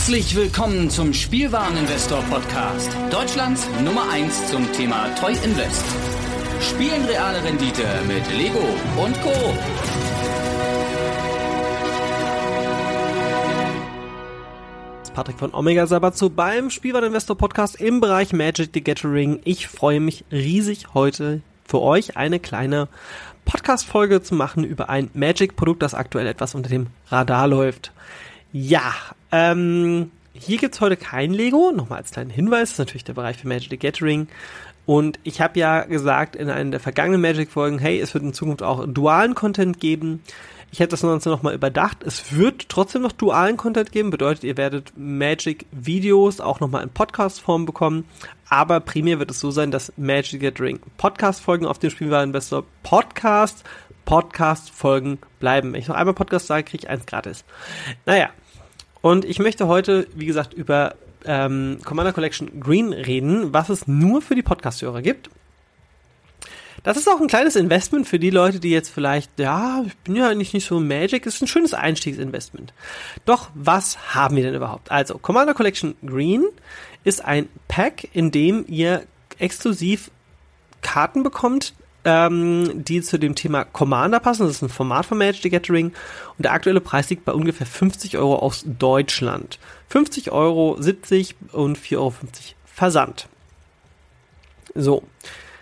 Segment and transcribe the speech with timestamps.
[0.00, 2.90] Herzlich willkommen zum Spielwareninvestor Podcast.
[3.10, 5.84] Deutschlands Nummer 1 zum Thema Toy Invest.
[6.62, 8.64] Spielen reale Rendite mit Lego
[8.96, 9.30] und Co.
[15.12, 19.40] Patrick von Omega Sabazo beim Spielwareninvestor Podcast im Bereich Magic the Gathering.
[19.44, 22.88] Ich freue mich riesig heute für euch eine kleine
[23.44, 27.92] Podcast-Folge zu machen über ein Magic-Produkt, das aktuell etwas unter dem Radar läuft.
[28.50, 28.94] Ja,
[29.32, 31.72] ähm, hier gibt's heute kein Lego.
[31.72, 34.28] Nochmal als kleinen Hinweis, das ist natürlich der Bereich für Magic the Gathering.
[34.86, 38.62] Und ich habe ja gesagt in einer der vergangenen Magic-Folgen, hey, es wird in Zukunft
[38.62, 40.22] auch dualen Content geben.
[40.72, 42.04] Ich hätte das Ganze nochmal überdacht.
[42.04, 44.10] Es wird trotzdem noch dualen Content geben.
[44.10, 48.04] Bedeutet, ihr werdet Magic-Videos auch nochmal in Podcast-Form bekommen.
[48.48, 53.64] Aber primär wird es so sein, dass Magic Gathering Podcast-Folgen auf dem Spielwareninvestor Podcast
[54.04, 55.72] Podcast-Folgen bleiben.
[55.72, 57.44] Wenn ich noch einmal Podcast sage, kriege ich eins gratis.
[58.06, 58.30] Naja.
[59.02, 64.22] Und ich möchte heute, wie gesagt, über ähm, Commander Collection Green reden, was es nur
[64.22, 65.30] für die Podcast-Hörer gibt.
[66.82, 70.16] Das ist auch ein kleines Investment für die Leute, die jetzt vielleicht, ja, ich bin
[70.16, 72.72] ja eigentlich nicht so Magic, ist ein schönes Einstiegsinvestment.
[73.26, 74.90] Doch was haben wir denn überhaupt?
[74.90, 76.44] Also, Commander Collection Green
[77.04, 79.02] ist ein Pack, in dem ihr
[79.38, 80.10] exklusiv
[80.80, 84.46] Karten bekommt, ähm, die zu dem Thema Commander passen.
[84.46, 85.92] Das ist ein Format von Magic the Gathering
[86.36, 89.58] und der aktuelle Preis liegt bei ungefähr 50 Euro aus Deutschland.
[89.88, 92.14] 50 Euro 70 und 4,50 Euro
[92.64, 93.28] Versand.
[94.74, 95.02] So.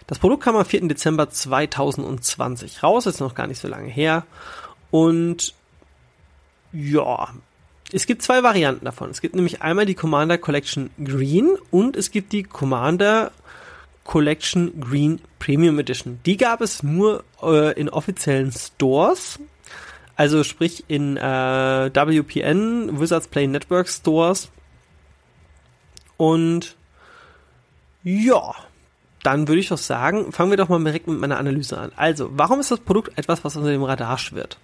[0.07, 0.89] Das Produkt kam am 4.
[0.89, 4.25] Dezember 2020 raus, ist noch gar nicht so lange her.
[4.91, 5.55] Und
[6.73, 7.29] ja,
[7.93, 9.11] es gibt zwei Varianten davon.
[9.11, 13.33] Es gibt nämlich einmal die Commander Collection Green und es gibt die Commander
[14.09, 16.19] Collection Green Premium Edition.
[16.25, 19.39] Die gab es nur äh, in offiziellen Stores.
[20.17, 21.21] Also sprich in äh,
[21.93, 24.51] WPN, Wizards Play Network Stores.
[26.17, 26.75] Und
[28.03, 28.55] ja,
[29.23, 31.93] dann würde ich doch sagen, fangen wir doch mal direkt mit meiner Analyse an.
[31.95, 34.59] Also, warum ist das Produkt etwas, was unter dem Radar schwirrt?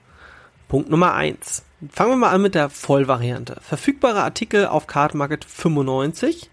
[0.68, 1.62] Punkt Nummer eins.
[1.92, 3.58] Fangen wir mal an mit der Vollvariante.
[3.60, 6.48] Verfügbare Artikel auf Card Market 95.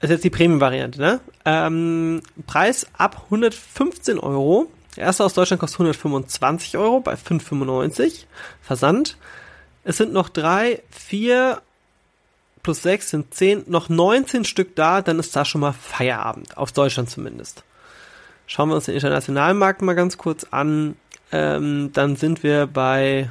[0.00, 1.20] Das ist jetzt die Premium-Variante, ne?
[1.44, 4.70] Ähm, Preis ab 115 Euro.
[4.96, 8.24] Der erste aus Deutschland kostet 125 Euro bei 5,95.
[8.62, 9.18] Versand.
[9.84, 11.60] Es sind noch drei, vier,
[12.62, 16.72] plus 6 sind 10, noch 19 Stück da, dann ist da schon mal Feierabend, auf
[16.72, 17.64] Deutschland zumindest.
[18.46, 20.96] Schauen wir uns den internationalen Markt mal ganz kurz an.
[21.32, 23.30] Ähm, dann sind wir bei,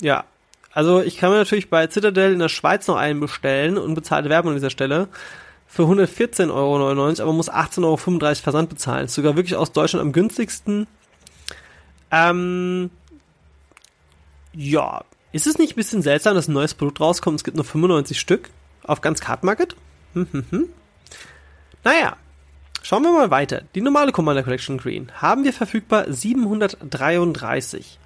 [0.00, 0.24] ja,
[0.72, 4.28] also ich kann mir natürlich bei Citadel in der Schweiz noch einen bestellen und bezahlte
[4.28, 5.08] Werbung an dieser Stelle
[5.66, 7.96] für 114,99 Euro, aber muss 18,35 Euro
[8.36, 9.04] Versand bezahlen.
[9.06, 10.86] Ist sogar wirklich aus Deutschland am günstigsten.
[12.10, 12.90] Ähm,
[14.54, 17.36] ja, ist es nicht ein bisschen seltsam, dass ein neues Produkt rauskommt?
[17.36, 18.50] Es gibt nur 95 Stück
[18.82, 19.76] auf ganz Card Market.
[20.14, 20.68] Hm, hm, hm.
[21.84, 22.16] Naja,
[22.82, 23.62] schauen wir mal weiter.
[23.74, 27.98] Die normale Commander Collection Green haben wir verfügbar 733.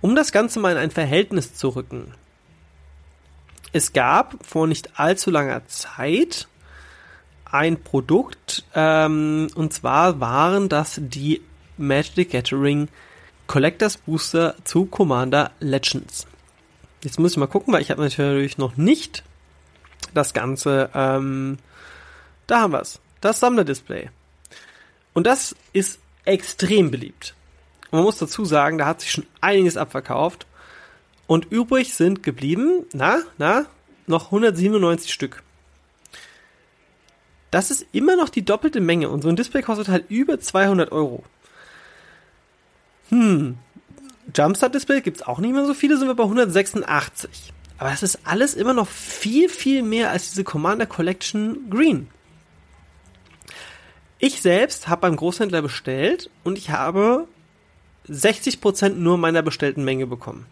[0.00, 2.14] Um das Ganze mal in ein Verhältnis zu rücken.
[3.72, 6.48] Es gab vor nicht allzu langer Zeit
[7.44, 11.42] ein Produkt, ähm, und zwar waren das die
[11.76, 12.88] Magic Gathering
[13.46, 16.26] Collectors Booster zu Commander Legends.
[17.02, 19.24] Jetzt muss ich mal gucken, weil ich habe natürlich noch nicht
[20.14, 20.90] das Ganze.
[20.94, 21.58] Ähm,
[22.46, 23.00] da haben wir es.
[23.20, 24.10] Das Sammlerdisplay.
[25.12, 27.34] Und das ist extrem beliebt.
[27.90, 30.46] Man muss dazu sagen, da hat sich schon einiges abverkauft.
[31.26, 33.66] Und übrig sind geblieben, na, na,
[34.06, 35.42] noch 197 Stück.
[37.50, 40.92] Das ist immer noch die doppelte Menge und so ein Display kostet halt über 200
[40.92, 41.24] Euro.
[43.08, 43.58] Hm,
[44.36, 47.52] Jumpstart-Display gibt es auch nicht mehr so viele, sind wir bei 186.
[47.78, 52.08] Aber das ist alles immer noch viel, viel mehr als diese Commander Collection Green.
[54.18, 57.26] Ich selbst habe beim Großhändler bestellt und ich habe
[58.10, 60.46] 60% nur meiner bestellten Menge bekommen.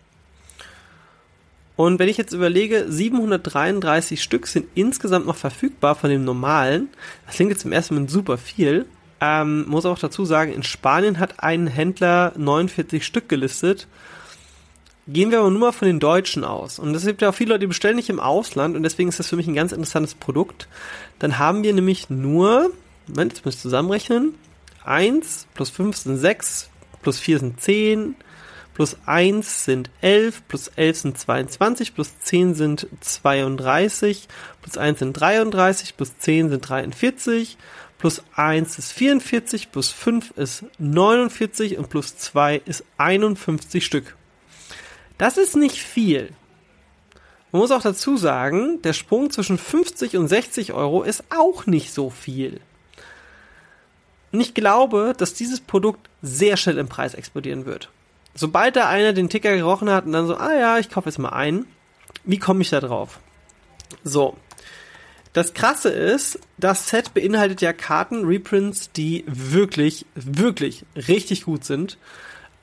[1.78, 6.88] Und wenn ich jetzt überlege, 733 Stück sind insgesamt noch verfügbar von dem normalen.
[7.24, 8.86] Das klingt jetzt im ersten Moment super viel.
[9.20, 13.86] Ähm, muss auch dazu sagen, in Spanien hat ein Händler 49 Stück gelistet.
[15.06, 16.78] Gehen wir aber nur mal von den Deutschen aus.
[16.80, 19.18] Und es gibt ja auch viele Leute, die bestellen nicht im Ausland und deswegen ist
[19.18, 20.68] das für mich ein ganz interessantes Produkt.
[21.18, 22.72] Dann haben wir nämlich nur,
[23.06, 24.34] Moment, jetzt muss ich zusammenrechnen.
[24.84, 26.70] 1 plus 5 sind 6,
[27.02, 28.16] plus 4 sind 10,
[28.74, 34.28] plus 1 sind 11, plus 11 sind 22, plus 10 sind 32,
[34.62, 37.58] plus 1 sind 33, plus 10 sind 43,
[37.98, 44.16] plus 1 ist 44, plus 5 ist 49 und plus 2 ist 51 Stück.
[45.18, 46.30] Das ist nicht viel.
[47.50, 51.92] Man muss auch dazu sagen, der Sprung zwischen 50 und 60 Euro ist auch nicht
[51.92, 52.60] so viel.
[54.32, 57.90] Und ich glaube, dass dieses Produkt sehr schnell im Preis explodieren wird.
[58.34, 61.18] Sobald da einer den Ticker gerochen hat und dann so, ah ja, ich kaufe jetzt
[61.18, 61.66] mal ein,
[62.24, 63.20] wie komme ich da drauf?
[64.04, 64.36] So.
[65.32, 71.98] Das krasse ist, das Set beinhaltet ja Karten, Reprints, die wirklich, wirklich richtig gut sind.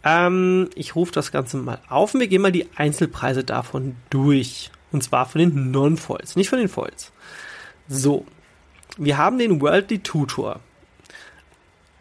[0.04, 4.72] Ähm, ich rufe das Ganze mal auf und wir gehen mal die Einzelpreise davon durch.
[4.92, 7.12] Und zwar von den Non-Foils, nicht von den Foils.
[7.88, 8.26] So.
[8.98, 10.60] Wir haben den Worldly Tutor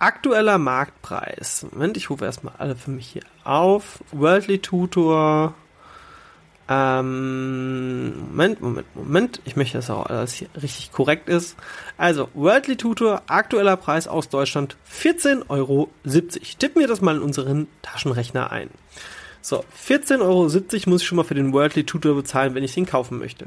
[0.04, 1.66] aktueller Marktpreis.
[1.72, 4.00] Moment, ich rufe erstmal alle für mich hier auf.
[4.12, 5.54] Worldly Tutor.
[6.68, 9.40] Ähm, Moment, Moment, Moment.
[9.46, 11.56] Ich möchte, dass auch alles hier richtig korrekt ist.
[11.96, 15.88] Also, Worldly Tutor, aktueller Preis aus Deutschland 14,70 Euro.
[16.58, 18.68] Tippen wir das mal in unseren Taschenrechner ein.
[19.40, 20.42] So, 14,70 Euro
[20.90, 23.46] muss ich schon mal für den Worldly Tutor bezahlen, wenn ich den kaufen möchte.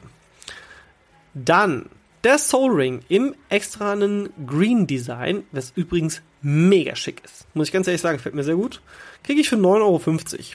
[1.35, 1.89] Dann
[2.23, 7.45] der Soul Ring im extranen Green Design, was übrigens mega schick ist.
[7.53, 8.81] Muss ich ganz ehrlich sagen, gefällt mir sehr gut.
[9.23, 9.99] Kriege ich für 9,50 Euro.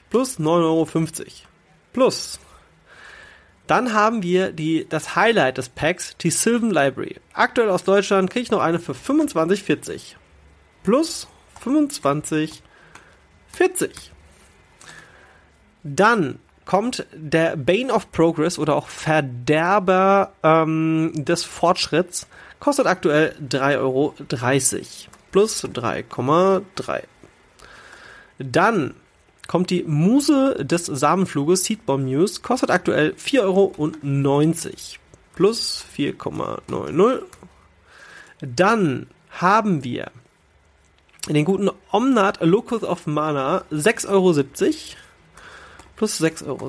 [0.09, 0.89] Plus 9,50 Euro.
[1.93, 2.41] Plus.
[3.67, 7.17] Dann haben wir die, das Highlight des Packs, die Sylvan Library.
[7.35, 10.15] Aktuell aus Deutschland kriege ich noch eine für 25,40.
[10.83, 11.29] Plus
[11.62, 12.61] 25,40.
[15.85, 22.27] Dann kommt der Bane of Progress oder auch Verderber ähm, des Fortschritts.
[22.61, 24.15] Kostet aktuell 3,30 Euro
[25.32, 27.02] plus 3,3.
[28.38, 28.94] Dann
[29.49, 33.73] kommt die Muse des Samenfluges Seedbomb News, kostet aktuell 4,90 Euro
[35.34, 37.23] plus 4,90.
[38.40, 40.11] Dann haben wir
[41.29, 44.32] den guten Omnat Locus of Mana 6,70 Euro
[45.96, 46.69] plus 6,70 Euro.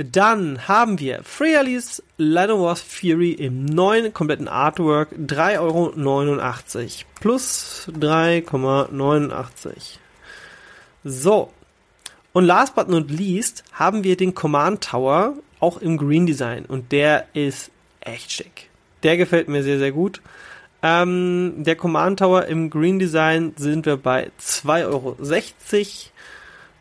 [0.00, 5.92] Dann haben wir Freyalis Wars Fury im neuen kompletten Artwork 3,89 Euro
[7.18, 9.98] plus 3,89.
[11.02, 11.50] So.
[12.32, 16.92] Und last but not least haben wir den Command Tower auch im Green Design und
[16.92, 18.70] der ist echt schick.
[19.02, 20.22] Der gefällt mir sehr, sehr gut.
[20.80, 25.16] Ähm, der Command Tower im Green Design sind wir bei 2,60 Euro.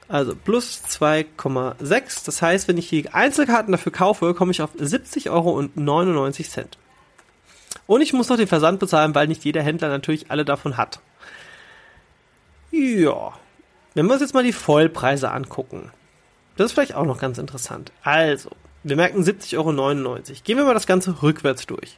[0.09, 2.25] Also plus 2,6.
[2.25, 5.69] Das heißt, wenn ich die Einzelkarten dafür kaufe, komme ich auf 70,99 Euro.
[7.87, 10.99] Und ich muss noch den Versand bezahlen, weil nicht jeder Händler natürlich alle davon hat.
[12.71, 13.33] Ja.
[13.93, 15.91] Wenn wir uns jetzt mal die Vollpreise angucken.
[16.55, 17.91] Das ist vielleicht auch noch ganz interessant.
[18.03, 18.49] Also,
[18.83, 20.19] wir merken 70,99 Euro.
[20.43, 21.97] Gehen wir mal das Ganze rückwärts durch.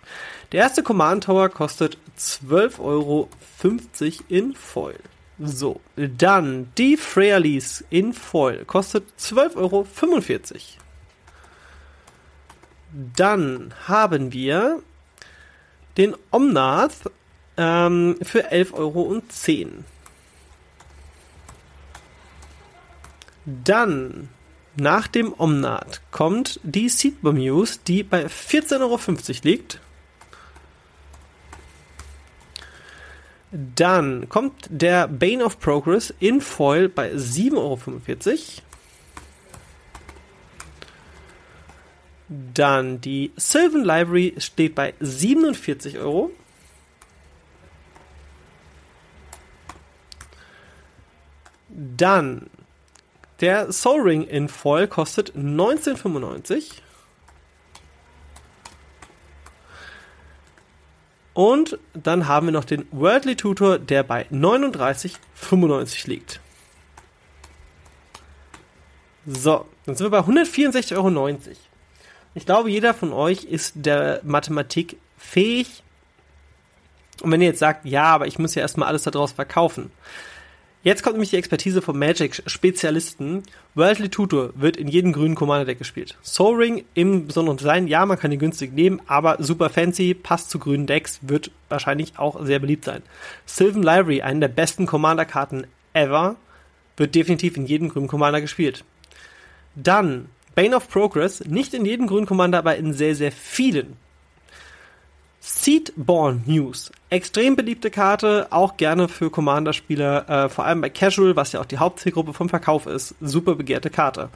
[0.51, 3.29] Der erste Command Tower kostet 12,50 Euro
[4.27, 5.00] in Foil.
[5.41, 9.88] So, dann die Freerlies in Foil kostet 12,45 Euro.
[13.15, 14.81] Dann haben wir
[15.97, 17.09] den Omnath
[17.56, 19.21] ähm, für 11,10 Euro.
[23.45, 24.30] Dann
[24.75, 29.00] nach dem Omnath kommt die Seedbomb News, die bei 14,50 Euro
[29.44, 29.80] liegt.
[33.51, 37.79] Dann kommt der Bane of Progress in Foil bei 7,45 Euro.
[42.53, 46.29] Dann die Sylvan Library steht bei 47 Euro.
[51.69, 52.51] Dann
[53.41, 56.81] der Soul Ring in Foil kostet 19,95.
[61.33, 66.40] Und dann haben wir noch den Worldly Tutor, der bei 39,95 liegt.
[69.26, 71.38] So, dann sind wir bei 164,90 Euro.
[72.36, 75.83] Ich glaube, jeder von euch ist der Mathematik fähig.
[77.21, 79.92] Und wenn ihr jetzt sagt, ja, aber ich muss ja erstmal alles daraus verkaufen,
[80.81, 83.44] Jetzt kommt nämlich die Expertise vom Magic-Spezialisten.
[83.76, 86.18] Worldly Tutor wird in jedem grünen Commander-Deck gespielt.
[86.24, 90.50] Soul Ring im besonderen Design, ja, man kann ihn günstig nehmen, aber super fancy, passt
[90.50, 93.02] zu grünen Decks, wird wahrscheinlich auch sehr beliebt sein.
[93.45, 96.38] Sylvan Library, eine der besten Commander-Karten ever,
[96.95, 98.86] wird definitiv in jedem grünen Commander gespielt.
[99.76, 103.98] Dann Bane of Progress, nicht in jedem grünen Commander, aber in sehr, sehr vielen.
[105.61, 106.89] Seedborn News.
[107.09, 111.66] Extrem beliebte Karte, auch gerne für Commander-Spieler, äh, vor allem bei Casual, was ja auch
[111.66, 113.13] die Hauptzielgruppe vom Verkauf ist.
[113.19, 114.30] Super begehrte Karte.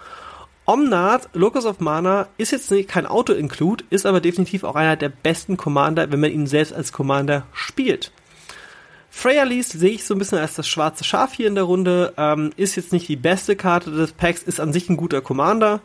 [0.65, 5.07] Omnath, Locus of Mana, ist jetzt nicht kein Auto-Include, ist aber definitiv auch einer der
[5.07, 8.11] besten Commander, wenn man ihn selbst als Commander spielt.
[9.15, 12.13] Freya Lease sehe ich so ein bisschen als das schwarze Schaf hier in der Runde.
[12.17, 15.81] Ähm, ist jetzt nicht die beste Karte des Packs, ist an sich ein guter Commander,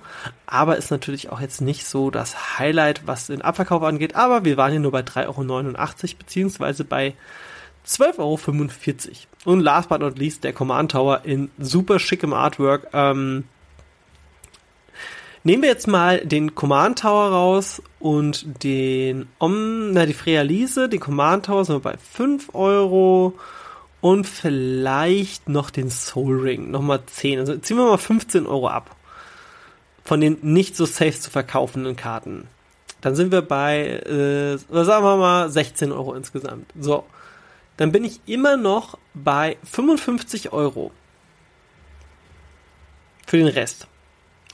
[0.47, 4.17] aber ist natürlich auch jetzt nicht so das Highlight, was den Abverkauf angeht.
[4.17, 7.15] Aber wir waren hier nur bei 3,89 Euro, beziehungsweise bei
[7.87, 9.19] 12,45 Euro.
[9.45, 12.89] Und last but not least der Command Tower in super schickem Artwork.
[12.95, 13.45] Ähm,
[15.45, 20.89] nehmen wir jetzt mal den Command Tower raus und den Om, na, die Freya Lise,
[20.89, 23.35] den Command Tower sind wir bei 5 Euro
[24.01, 27.41] und vielleicht noch den Soul Ring, nochmal 10.
[27.41, 28.95] Also ziehen wir mal 15 Euro ab.
[30.05, 32.47] Von den nicht so safe zu verkaufenden Karten.
[33.01, 36.73] Dann sind wir bei, äh, sagen wir mal, 16 Euro insgesamt.
[36.81, 37.05] So
[37.79, 40.91] dann bin ich immer noch bei 55 Euro
[43.27, 43.87] für den Rest.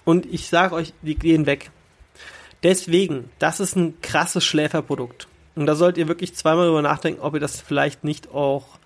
[0.05, 1.71] Und ich sage euch, die gehen weg.
[2.63, 5.29] Deswegen, das ist ein krasses Schläferprodukt.
[5.55, 8.79] Und da sollt ihr wirklich zweimal drüber nachdenken, ob ihr das vielleicht nicht auch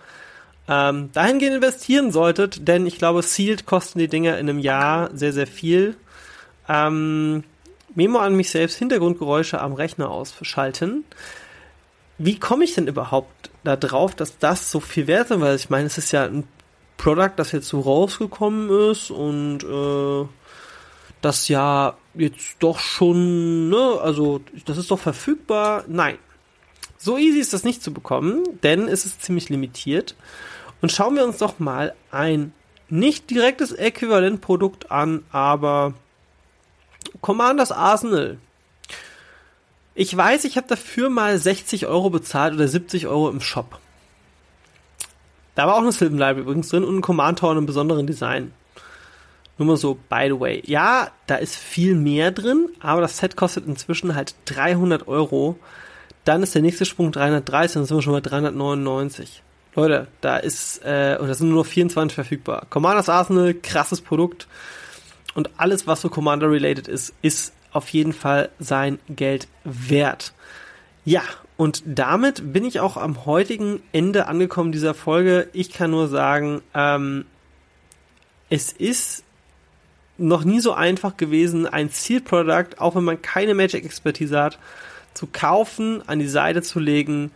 [0.69, 5.33] ähm, dahingehend investieren solltet, denn ich glaube, Sealed kosten die Dinger in einem Jahr sehr,
[5.33, 5.97] sehr viel.
[6.69, 7.43] Ähm,
[7.95, 11.05] Memo an mich selbst, Hintergrundgeräusche am Rechner ausschalten.
[12.19, 15.41] Wie komme ich denn überhaupt da drauf, dass das so viel wert ist?
[15.41, 16.45] Weil ich meine, es ist ja ein
[16.99, 20.29] Produkt, das jetzt so rausgekommen ist und äh,
[21.21, 25.85] das ja jetzt doch schon, ne, also das ist doch verfügbar.
[25.87, 26.19] Nein.
[26.97, 30.17] So easy ist das nicht zu bekommen, denn es ist ziemlich limitiert.
[30.81, 32.53] Und schauen wir uns doch mal ein
[32.89, 35.95] nicht direktes Äquivalentprodukt an, aber
[37.21, 38.39] Commanders Arsenal
[40.01, 43.81] ich weiß, ich habe dafür mal 60 Euro bezahlt oder 70 Euro im Shop.
[45.57, 48.07] Da war auch eine Sylvan Library übrigens drin und ein Command Tower in einem besonderen
[48.07, 48.53] Design.
[49.59, 50.62] Nur mal so, by the way.
[50.67, 55.59] Ja, da ist viel mehr drin, aber das Set kostet inzwischen halt 300 Euro.
[56.25, 59.43] Dann ist der nächste Sprung 330 und dann sind wir schon bei 399.
[59.75, 62.67] Leute, da ist, äh, und da sind nur noch 24 verfügbar.
[62.71, 64.49] Commanders Arsenal, krasses Produkt.
[65.35, 70.33] Und alles, was so Commander-related ist, ist auf jeden Fall sein Geld wert.
[71.05, 71.23] Ja,
[71.57, 75.49] und damit bin ich auch am heutigen Ende angekommen dieser Folge.
[75.53, 77.25] Ich kann nur sagen, ähm,
[78.50, 79.25] es ist
[80.19, 84.59] noch nie so einfach gewesen, ein Zielprodukt, auch wenn man keine Magic-Expertise hat,
[85.15, 87.31] zu kaufen, an die Seite zu legen.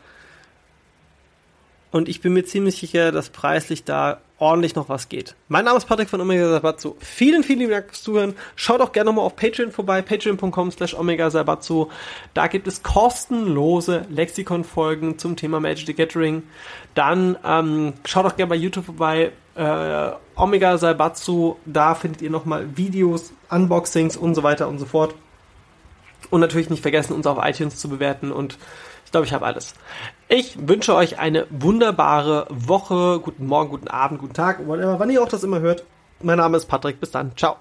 [1.92, 5.36] Und ich bin mir ziemlich sicher, dass preislich da ordentlich noch was geht.
[5.48, 6.96] Mein Name ist Patrick von Omega Sabatsu.
[6.98, 8.34] Vielen, vielen Dank fürs Zuhören.
[8.56, 11.88] Schaut auch gerne nochmal auf Patreon vorbei, patreon.com slash Omega Sabatsu.
[12.34, 16.42] Da gibt es kostenlose Lexikon-Folgen zum Thema Magic the Gathering.
[16.94, 21.56] Dann ähm, schaut auch gerne bei YouTube vorbei, äh, Omega Saibatsu.
[21.64, 25.14] Da findet ihr nochmal Videos, Unboxings und so weiter und so fort.
[26.30, 28.58] Und natürlich nicht vergessen, uns auf iTunes zu bewerten und
[29.04, 29.74] ich glaube, ich habe alles.
[30.28, 33.20] Ich wünsche euch eine wunderbare Woche.
[33.20, 35.84] Guten Morgen, guten Abend, guten Tag, whatever, wann ihr auch das immer hört.
[36.22, 37.00] Mein Name ist Patrick.
[37.00, 37.36] Bis dann.
[37.36, 37.56] Ciao.